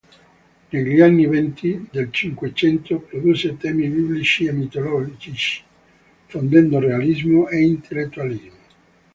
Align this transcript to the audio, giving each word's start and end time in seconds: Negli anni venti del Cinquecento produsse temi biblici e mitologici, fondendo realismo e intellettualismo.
Negli 0.69 0.99
anni 0.99 1.27
venti 1.27 1.87
del 1.91 2.09
Cinquecento 2.11 3.01
produsse 3.01 3.55
temi 3.57 3.87
biblici 3.87 4.45
e 4.47 4.51
mitologici, 4.51 5.63
fondendo 6.25 6.79
realismo 6.79 7.47
e 7.49 7.61
intellettualismo. 7.61 8.57